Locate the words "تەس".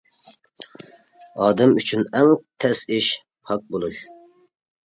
2.65-2.81